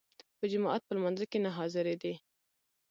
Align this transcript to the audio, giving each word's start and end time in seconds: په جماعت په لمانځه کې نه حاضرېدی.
په 0.37 0.45
جماعت 0.51 0.81
په 0.85 0.93
لمانځه 0.97 1.25
کې 1.31 1.37
نه 1.45 1.51
حاضرېدی. 1.57 2.13